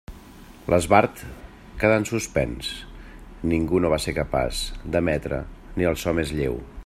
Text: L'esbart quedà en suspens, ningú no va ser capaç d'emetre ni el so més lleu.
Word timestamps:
L'esbart 0.73 1.19
quedà 1.83 1.99
en 2.01 2.07
suspens, 2.11 2.71
ningú 3.53 3.83
no 3.85 3.93
va 3.97 4.01
ser 4.07 4.15
capaç 4.21 4.63
d'emetre 4.95 5.43
ni 5.77 5.91
el 5.93 6.05
so 6.05 6.19
més 6.23 6.39
lleu. 6.41 6.63